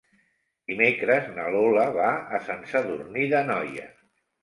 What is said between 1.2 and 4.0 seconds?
na Lola va a Sant Sadurní d'Anoia.